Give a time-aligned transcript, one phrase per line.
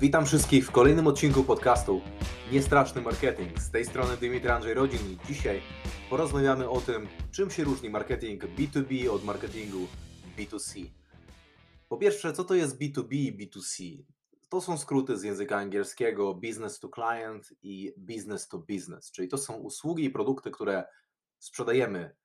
[0.00, 2.00] Witam wszystkich w kolejnym odcinku podcastu
[2.52, 3.58] Niestraszny Marketing.
[3.58, 5.62] Z tej strony Dymitry Andrzej Rodzin i dzisiaj
[6.10, 9.86] porozmawiamy o tym, czym się różni marketing B2B od marketingu
[10.38, 10.90] B2C.
[11.88, 14.02] Po pierwsze, co to jest B2B i B2C?
[14.48, 19.38] To są skróty z języka angielskiego business to client i business to business, czyli to
[19.38, 20.84] są usługi i produkty, które
[21.38, 22.16] sprzedajemy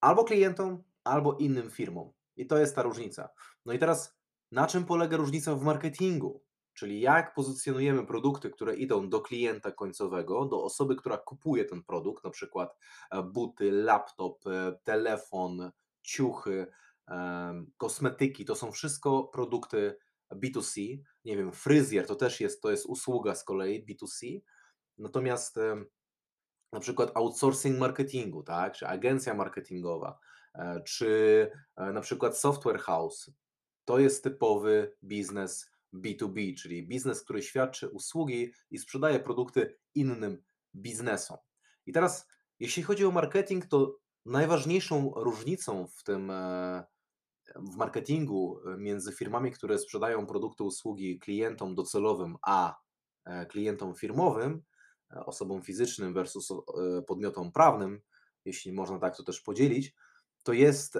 [0.00, 2.12] albo klientom, albo innym firmom.
[2.36, 3.28] I to jest ta różnica.
[3.64, 4.16] No i teraz,
[4.52, 6.45] na czym polega różnica w marketingu?
[6.76, 12.24] Czyli jak pozycjonujemy produkty, które idą do klienta końcowego, do osoby, która kupuje ten produkt,
[12.24, 12.76] na przykład
[13.10, 15.70] e, buty, laptop, e, telefon,
[16.02, 16.66] ciuchy,
[17.76, 19.96] kosmetyki, to są wszystko produkty
[20.32, 20.98] B2C.
[21.24, 24.40] Nie wiem, fryzjer to też jest, to jest usługa z kolei B2C.
[24.98, 25.58] Natomiast
[26.72, 30.18] na przykład outsourcing marketingu, tak, czy agencja marketingowa,
[30.54, 33.30] e, czy na przykład software house,
[33.84, 40.42] to jest typowy biznes B2B, czyli biznes, który świadczy usługi i sprzedaje produkty innym
[40.74, 41.38] biznesom.
[41.86, 42.28] I teraz,
[42.58, 46.84] jeśli chodzi o marketing, to najważniejszą różnicą w tym e,
[47.56, 52.76] w marketingu e, między firmami, które sprzedają produkty, usługi klientom docelowym, a
[53.24, 54.62] e, klientom firmowym,
[55.26, 56.52] osobom fizycznym versus
[57.06, 58.00] podmiotom prawnym,
[58.44, 59.94] jeśli można tak to też podzielić,
[60.42, 60.98] to jest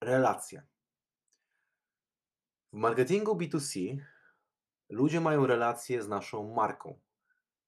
[0.00, 0.62] relacja.
[2.72, 3.96] W marketingu B2C
[4.88, 7.00] ludzie mają relacje z naszą marką,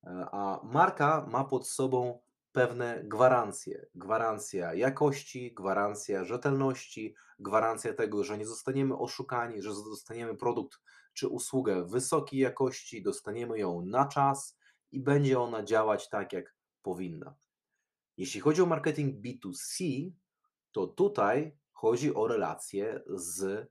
[0.05, 2.21] e, a marka ma pod sobą
[2.53, 3.87] pewne gwarancje.
[3.95, 10.81] Gwarancja jakości, gwarancja rzetelności, gwarancja tego, że nie zostaniemy oszukani, że dostaniemy produkt
[11.15, 14.59] czy usługę wysokiej jakości, dostaniemy ją na czas
[14.93, 17.35] i będzie ona działać tak, jak powinna.
[18.17, 20.11] Jeśli chodzi o marketing B2C,
[20.73, 23.69] to tutaj chodzi o relacje z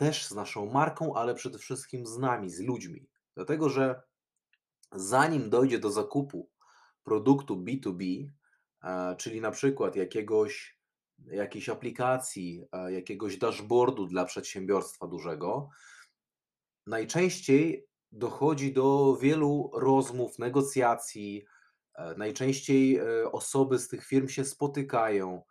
[0.00, 3.08] też z naszą marką, ale przede wszystkim z nami, z ludźmi.
[3.34, 4.02] Dlatego, że
[4.92, 6.50] zanim dojdzie do zakupu
[7.04, 8.30] produktu B2B,
[8.82, 10.78] e, czyli na przykład jakiegoś,
[11.18, 15.68] jakiejś aplikacji, e, jakiegoś dashboardu dla przedsiębiorstwa dużego,
[16.86, 21.44] najczęściej dochodzi do wielu rozmów, negocjacji.
[21.94, 23.00] E, najczęściej
[23.32, 25.42] osoby z tych firm się spotykają,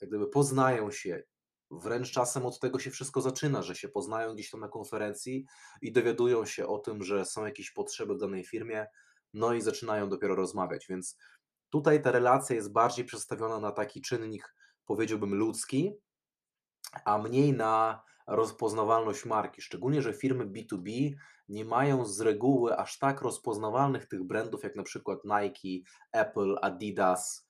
[0.00, 1.22] jak gdyby poznają się
[1.70, 5.46] Wręcz czasem od tego się wszystko zaczyna, że się poznają gdzieś tam na konferencji
[5.82, 8.86] i dowiadują się o tym, że są jakieś potrzeby w danej firmie,
[9.34, 10.86] no i zaczynają dopiero rozmawiać.
[10.88, 11.18] Więc
[11.70, 14.54] tutaj ta relacja jest bardziej przedstawiona na taki czynnik,
[14.86, 15.94] powiedziałbym, ludzki,
[17.04, 19.62] a mniej na rozpoznawalność marki.
[19.62, 21.14] Szczególnie, że firmy B2B
[21.48, 27.48] nie mają z reguły aż tak rozpoznawalnych tych brandów, jak na przykład Nike, Apple, Adidas,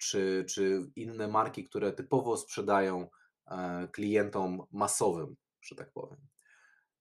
[0.00, 3.08] czy, czy inne marki, które typowo sprzedają
[3.50, 6.18] e, klientom masowym, że tak powiem.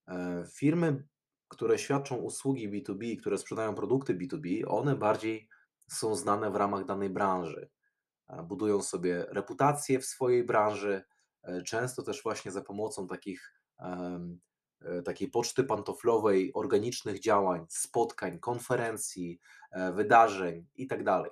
[0.08, 1.04] E, firmy,
[1.48, 5.50] które świadczą usługi B2B, które sprzedają produkty B2B, one bardziej
[5.90, 7.70] są znane w ramach danej branży.
[8.28, 11.04] E, budują sobie reputację w swojej branży,
[11.66, 13.54] często też właśnie za pomocą takich
[15.06, 19.40] takiej poczty pantoflowej, organicznych działań, spotkań, konferencji,
[19.94, 21.04] wydarzeń itd.
[21.04, 21.32] Tak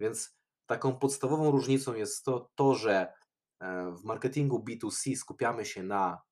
[0.00, 0.37] Więc
[0.68, 3.12] Taką podstawową różnicą jest to, to, że
[3.60, 6.22] e, w marketingu B2C skupiamy się na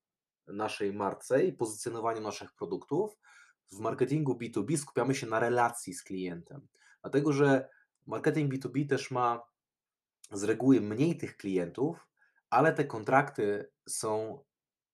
[0.47, 3.19] naszej marce i pozycjonowaniu naszych produktów.
[3.73, 6.69] W marketingu B2B skupiamy się na relacji z klientem.
[7.03, 7.69] Dlatego, że
[8.07, 9.43] marketing B2B też ma
[10.33, 12.09] z reguły mniej tych klientów,
[12.51, 14.43] ale te kontrakty są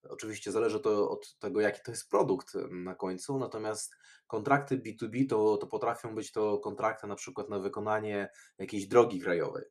[0.09, 3.95] Oczywiście zależy to od tego, jaki to jest produkt na końcu, natomiast
[4.27, 9.63] kontrakty B2B to, to potrafią być to kontrakty na przykład na wykonanie jakiejś drogi krajowej.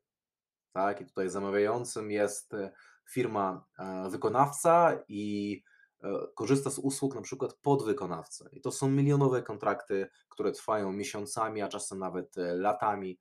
[0.71, 1.01] Tak?
[1.01, 2.71] I tutaj zamawiającym jest e,
[3.09, 5.63] firma e, wykonawca i
[6.03, 8.49] e, korzysta z usług na przykład podwykonawcy.
[8.51, 13.19] I to są milionowe kontrakty, które trwają miesiącami, a czasem nawet latami.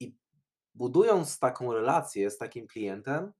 [0.00, 0.16] I
[0.74, 3.32] budując taką relację z takim klientem,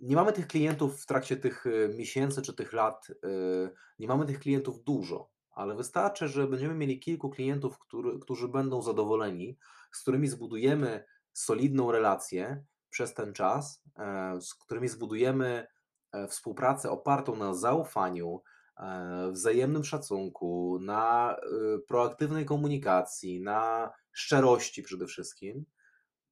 [0.00, 4.26] nie mamy tych klientów w trakcie tych y, miesięcy czy tych lat, y, nie mamy
[4.26, 9.58] tych klientów dużo, ale wystarczy, że będziemy mieli kilku klientów, który, którzy będą zadowoleni,
[9.92, 15.66] z którymi zbudujemy solidną relację przez ten czas, e, z którymi zbudujemy
[16.12, 18.42] e, współpracę opartą na zaufaniu,
[18.76, 25.64] e, wzajemnym szacunku, na y, proaktywnej komunikacji, na szczerości przede wszystkim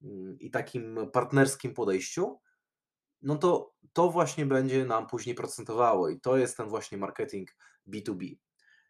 [0.02, 2.40] mm, i takim partnerskim podejściu,
[3.22, 7.56] no to to właśnie będzie nam później procentowało i to jest ten właśnie marketing
[7.88, 8.36] B2B.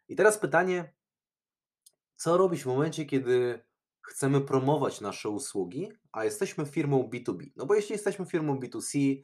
[0.07, 0.93] I teraz pytanie,
[2.15, 3.65] co robić w momencie, kiedy
[4.01, 7.51] chcemy promować nasze usługi, a jesteśmy firmą B2B?
[7.55, 9.21] No bo jeśli jesteśmy firmą B2C,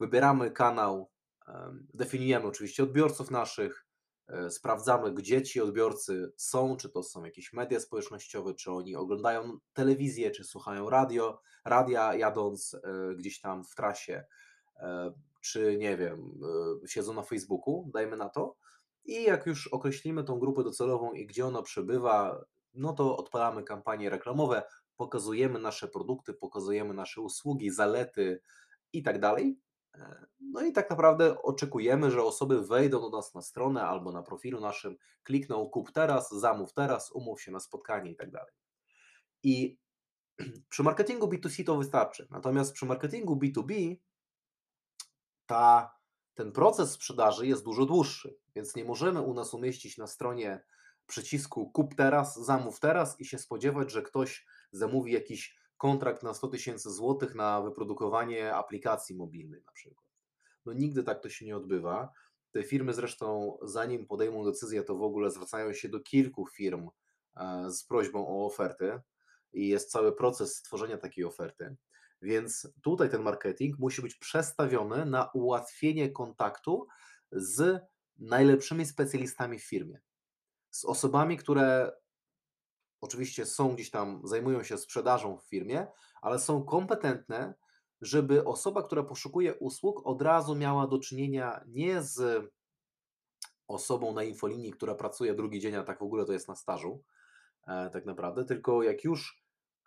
[0.00, 1.10] wybieramy kanał
[1.54, 3.86] Em, definiujemy oczywiście odbiorców naszych,
[4.28, 9.58] e, sprawdzamy, gdzie ci odbiorcy są, czy to są jakieś media społecznościowe, czy oni oglądają
[9.72, 14.24] telewizję, czy słuchają radio, radia jadąc e, gdzieś tam w trasie,
[14.76, 16.40] e, czy nie wiem,
[16.84, 18.56] e, siedzą na Facebooku, dajmy na to.
[19.04, 24.10] I jak już określimy tą grupę docelową i gdzie ona przebywa, no to odpalamy kampanie
[24.10, 24.62] reklamowe,
[24.96, 28.40] pokazujemy nasze produkty, pokazujemy nasze usługi, zalety
[28.92, 29.58] i tak dalej.
[30.40, 34.60] No i tak naprawdę oczekujemy, że osoby wejdą do nas na stronę albo na profilu
[34.60, 38.52] naszym, klikną kup teraz, zamów teraz, umów się na spotkanie i tak dalej.
[39.42, 39.78] I
[40.70, 42.28] przy marketingu B2C to wystarczy.
[42.30, 43.96] Natomiast przy marketingu B2B
[45.46, 45.94] ta,
[46.34, 50.64] ten proces sprzedaży jest dużo dłuższy, więc nie możemy u nas umieścić na stronie
[51.06, 56.48] przycisku kup teraz, zamów teraz i się spodziewać, że ktoś zamówi jakiś kontrakt na 100
[56.48, 60.06] tysięcy złotych na wyprodukowanie aplikacji mobilnej na przykład.
[60.66, 62.12] No nigdy tak to się nie odbywa.
[62.52, 66.88] Te firmy zresztą, zanim podejmą decyzję, to w ogóle zwracają się do kilku firm
[67.36, 69.00] e, z prośbą o oferty
[69.52, 71.76] i jest cały proces stworzenia takiej oferty.
[72.22, 76.86] Więc tutaj ten marketing musi być przestawiony na ułatwienie kontaktu
[77.32, 77.80] z
[78.18, 80.00] najlepszymi specjalistami w firmie.
[80.70, 81.92] Z osobami, które
[83.00, 85.86] oczywiście są gdzieś tam, zajmują się sprzedażą w firmie,
[86.22, 87.54] ale są kompetentne,
[88.00, 92.46] żeby osoba, która poszukuje usług, od razu miała do czynienia nie z
[93.68, 97.04] osobą na infolinii, która pracuje drugi dzień, a tak w ogóle to jest na stażu,
[97.66, 99.42] tak naprawdę, tylko jak już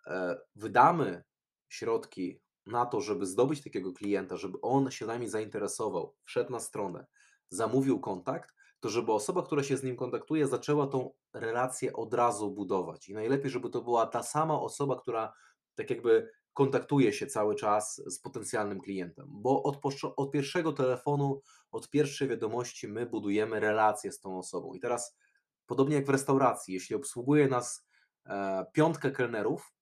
[0.07, 1.23] e, wydamy
[1.69, 7.05] środki na to, żeby zdobyć takiego klienta, żeby on się nami zainteresował, wszedł na stronę,
[7.49, 12.51] zamówił kontakt, to żeby osoba, która się z nim kontaktuje, zaczęła tą relację od razu
[12.51, 13.09] budować.
[13.09, 15.33] I najlepiej, żeby to była ta sama osoba, która
[15.75, 19.79] tak jakby kontaktuje się cały czas z potencjalnym klientem, bo od,
[20.15, 21.41] od pierwszego telefonu,
[21.71, 24.73] od pierwszej wiadomości my budujemy relację z tą osobą.
[24.73, 25.17] I teraz,
[25.65, 27.85] podobnie jak w restauracji, jeśli obsługuje nas
[28.25, 29.73] e, piątkę kelnerów,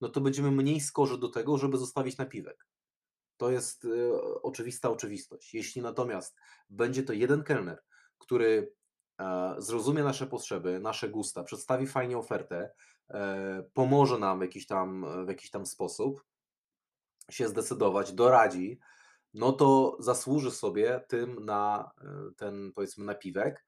[0.00, 2.66] no to będziemy mniej skorzy do tego, żeby zostawić napiwek.
[3.36, 3.88] To jest e,
[4.42, 5.54] oczywista oczywistość.
[5.54, 6.36] Jeśli natomiast
[6.70, 7.82] będzie to jeden kelner,
[8.18, 8.72] który
[9.20, 12.70] e, zrozumie nasze potrzeby, nasze gusta, przedstawi fajnie ofertę,
[13.72, 16.24] pomoże nam w jakiś tam, w jakiś tam sposób
[17.30, 18.78] się zdecydować, doradzi,
[19.34, 21.90] no to zasłuży sobie tym na
[22.36, 23.64] ten, powiedzmy, napiwek,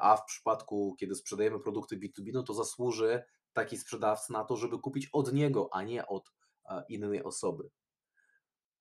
[0.00, 3.22] a w przypadku, kiedy sprzedajemy produkty B2B, no to zasłuży
[3.52, 6.32] taki sprzedawca na to, żeby kupić od niego, a nie od
[6.64, 7.70] e, innej osoby.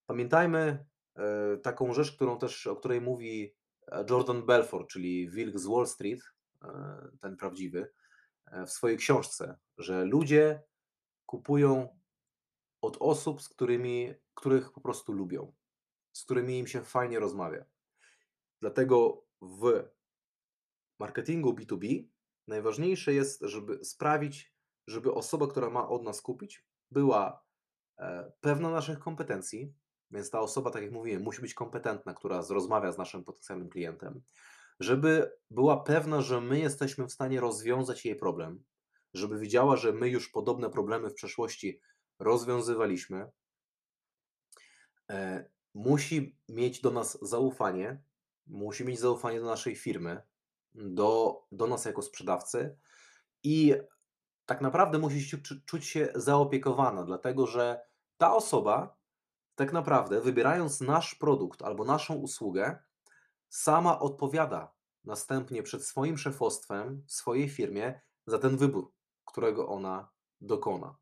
[0.06, 0.86] Pamiętajmy
[1.16, 3.56] e, taką rzecz, którą też, o której mówi
[3.92, 6.22] e, Jordan Belfort, czyli Wilk z Wall Street,
[6.64, 6.68] e,
[7.22, 7.92] ten prawdziwy,
[8.46, 10.64] e, w swojej książce, że ludzie
[11.26, 12.00] kupują
[12.82, 15.54] od osób, z którymi, których po prostu lubią,
[16.12, 17.66] z którymi im się fajnie rozmawia.
[18.62, 19.84] Dlatego w
[21.02, 22.08] marketingu B2B
[22.48, 24.54] najważniejsze jest, żeby sprawić,
[24.88, 27.44] żeby osoba, która ma od nas kupić, była
[28.00, 29.74] e, pewna naszych kompetencji,
[30.12, 34.22] więc ta osoba, tak jak mówiłem, musi być kompetentna, która rozmawia z naszym potencjalnym klientem,
[34.80, 38.64] żeby była pewna, że my jesteśmy w stanie rozwiązać jej problem,
[39.14, 41.82] żeby widziała, że my już podobne problemy w przeszłości
[42.20, 43.32] rozwiązywaliśmy.
[45.10, 48.04] E, musi mieć do nas zaufanie,
[48.48, 50.22] musi mieć zaufanie do naszej firmy,
[50.76, 52.78] do, do nas jako sprzedawcy
[53.44, 53.76] i
[54.46, 57.82] tak naprawdę musi się, czu- czuć się zaopiekowana, dlatego że
[58.18, 58.98] ta osoba
[59.56, 62.84] tak naprawdę wybierając nasz produkt albo naszą usługę,
[63.50, 64.74] sama odpowiada
[65.04, 68.92] następnie przed swoim szefostwem swojej firmie za ten wybór,
[69.26, 70.10] którego ona
[70.42, 70.96] dokona.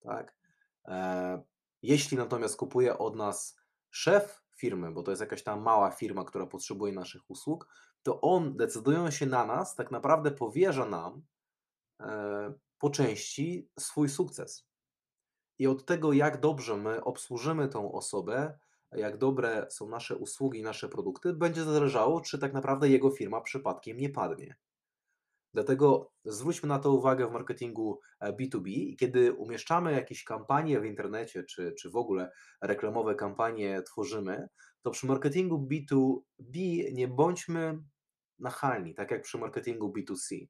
[0.00, 0.36] Tak?
[0.84, 1.42] E,
[1.82, 3.56] Jeśli natomiast kupuje od nas
[3.90, 7.68] szef firmy, bo to jest jakaś tam mała firma, która potrzebuje naszych usług,
[8.02, 11.22] to on decydując się na nas, tak naprawdę powierza nam
[12.00, 14.68] e, po części swój sukces.
[15.58, 18.58] I od tego, jak dobrze my obsłużymy tą osobę,
[18.92, 23.96] jak dobre są nasze usługi, nasze produkty, będzie zależało, czy tak naprawdę jego firma przypadkiem
[23.96, 24.56] nie padnie.
[25.54, 30.84] Dlatego zwróćmy na to uwagę w marketingu e, B2B i kiedy umieszczamy jakieś kampanie w
[30.84, 32.30] internecie, czy, czy w ogóle
[32.62, 34.48] reklamowe kampanie tworzymy,
[34.82, 37.82] to przy marketingu B2B nie bądźmy
[38.38, 40.46] nachalni, tak jak przy marketingu B2C.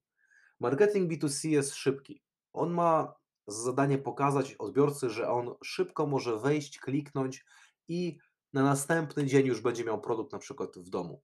[0.61, 2.23] Marketing B2C jest szybki.
[2.53, 3.15] On ma
[3.47, 7.45] za zadanie pokazać odbiorcy, że on szybko może wejść, kliknąć
[7.89, 8.19] i
[8.53, 11.23] na następny dzień już będzie miał produkt na przykład w domu.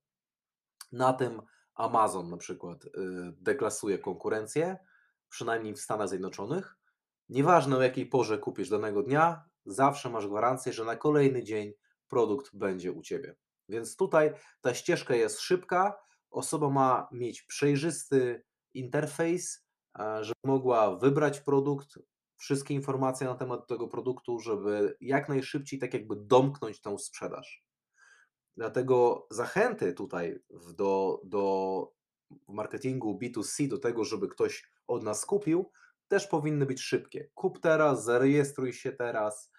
[0.93, 1.43] Na tym
[1.75, 2.91] Amazon na przykład y,
[3.41, 4.77] deklasuje konkurencję,
[5.29, 6.77] przynajmniej w Stanach Zjednoczonych.
[7.29, 11.73] Nieważne o jakiej porze kupisz danego dnia, zawsze masz gwarancję, że na kolejny dzień
[12.09, 13.37] produkt będzie u ciebie.
[13.69, 15.97] Więc tutaj ta ścieżka jest szybka,
[16.31, 18.45] osoba ma mieć przejrzysty
[18.75, 19.67] interfejs,
[20.21, 21.99] żeby mogła wybrać produkt,
[22.37, 27.65] wszystkie informacje na temat tego produktu, żeby jak najszybciej tak jakby domknąć tą sprzedaż.
[28.57, 30.39] Dlatego zachęty tutaj
[30.77, 31.93] do, do
[32.49, 35.71] marketingu B2C, do tego, żeby ktoś od nas kupił,
[36.09, 37.31] też powinny być szybkie.
[37.35, 39.51] Kup teraz, zarejestruj się teraz,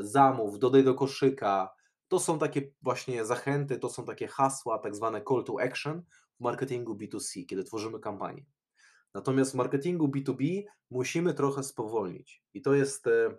[0.00, 1.74] zamów, dodaj do koszyka.
[2.08, 6.02] To są takie właśnie zachęty, to są takie hasła, tak zwane call to action
[6.40, 8.44] w marketingu B2C, kiedy tworzymy kampanię.
[9.14, 12.42] Natomiast w marketingu B2B musimy trochę spowolnić.
[12.54, 13.38] I to jest e,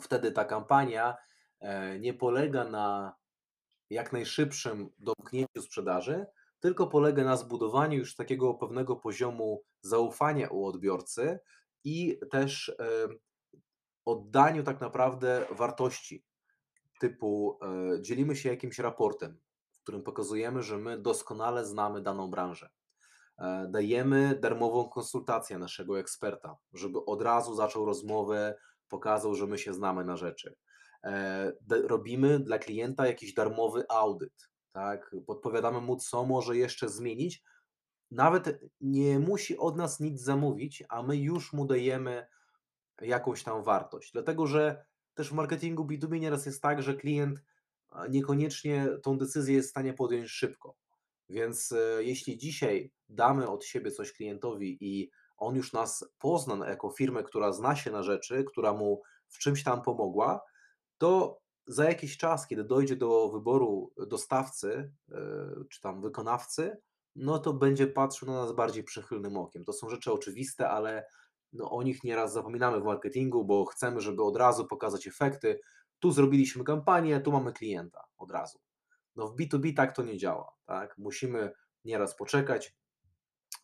[0.00, 1.16] wtedy ta kampania
[1.60, 3.14] e, nie polega na
[3.90, 6.26] jak najszybszym domknięciu sprzedaży,
[6.60, 11.38] tylko polega na zbudowaniu już takiego pewnego poziomu zaufania u odbiorcy
[11.84, 13.08] i też e,
[14.04, 16.24] oddaniu tak naprawdę wartości,
[17.00, 19.38] typu e, dzielimy się jakimś raportem,
[19.72, 22.68] w którym pokazujemy, że my doskonale znamy daną branżę.
[23.38, 28.56] E, dajemy darmową konsultację naszego eksperta, żeby od razu zaczął rozmowę,
[28.88, 30.54] pokazał, że my się znamy na rzeczy.
[31.70, 35.16] Robimy dla klienta jakiś darmowy audyt, tak?
[35.26, 37.42] Podpowiadamy mu, co może jeszcze zmienić.
[38.10, 42.26] Nawet nie musi od nas nic zamówić, a my już mu dajemy
[43.00, 44.12] jakąś tam wartość.
[44.12, 44.84] Dlatego, że
[45.14, 47.42] też w marketingu B2B nieraz jest tak, że klient
[48.10, 50.76] niekoniecznie tą decyzję jest w stanie podjąć szybko.
[51.28, 56.90] Więc e, jeśli dzisiaj damy od siebie coś klientowi i on już nas pozna jako
[56.90, 60.40] firmę, która zna się na rzeczy, która mu w czymś tam pomogła,
[60.98, 65.16] to za jakiś czas, kiedy dojdzie do wyboru dostawcy e,
[65.70, 66.76] czy tam wykonawcy,
[67.16, 69.64] no to będzie patrzył na nas bardziej przychylnym okiem.
[69.64, 71.06] To są rzeczy oczywiste, ale
[71.54, 75.60] no o nich nieraz zapominamy w marketingu, bo chcemy, żeby od razu pokazać efekty.
[75.98, 78.58] Tu zrobiliśmy kampanię, tu mamy klienta od razu.
[79.16, 80.52] No w B2B tak to nie działa.
[80.66, 80.98] Tak?
[80.98, 81.52] Musimy
[81.84, 82.76] nieraz poczekać.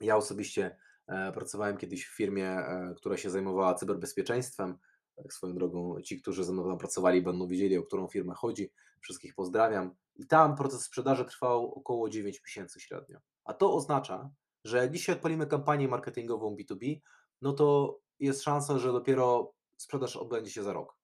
[0.00, 4.78] Ja osobiście e, pracowałem kiedyś w firmie, e, która się zajmowała cyberbezpieczeństwem
[5.16, 8.73] tak swoją drogą, ci, którzy ze mną tam pracowali, będą wiedzieli, o którą firmę chodzi.
[9.00, 9.94] Wszystkich pozdrawiam.
[10.16, 13.18] I tam proces sprzedaży trwał około 9 miesięcy średnio.
[13.44, 14.30] A to oznacza,
[14.64, 17.00] że jak dzisiaj odpalimy kampanię marketingową B2B,
[17.42, 20.97] no to jest szansa, że dopiero sprzedaż odbędzie się za rok.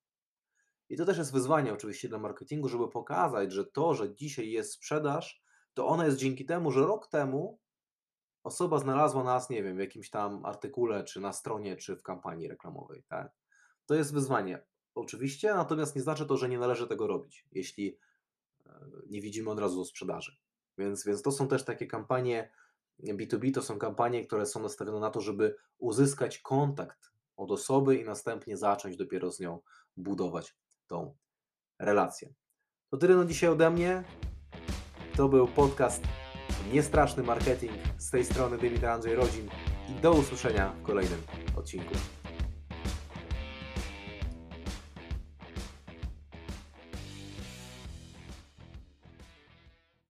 [0.88, 4.72] I to też jest wyzwanie oczywiście dla marketingu, żeby pokazać, że to, że dzisiaj jest
[4.72, 5.42] sprzedaż,
[5.74, 7.60] to ona jest dzięki temu, że rok temu
[8.42, 12.48] osoba znalazła nas, nie wiem, w jakimś tam artykule, czy na stronie, czy w kampanii
[12.48, 13.32] reklamowej, tak?
[13.86, 17.98] To jest wyzwanie, oczywiście, natomiast nie znaczy to, że nie należy tego robić, jeśli
[18.66, 20.36] e, nie widzimy od razu sprzedaży.
[20.78, 22.50] Więc, więc to są też takie kampanie
[23.04, 28.04] B2B, to są kampanie, które są nastawione na to, żeby uzyskać kontakt od osoby i
[28.04, 29.60] następnie zacząć dopiero z nią
[29.96, 31.16] budować tą
[31.78, 32.34] relację.
[32.90, 34.04] To tyle na dzisiaj ode mnie.
[35.16, 36.02] To był podcast
[36.72, 37.72] Niestraszny Marketing.
[37.98, 39.48] Z tej strony Dymitra Andrzej Rodzin
[39.88, 41.22] i do usłyszenia w kolejnym
[41.56, 41.94] odcinku.